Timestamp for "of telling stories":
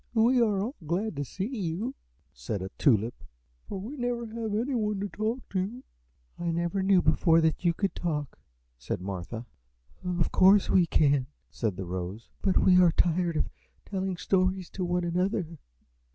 13.37-14.71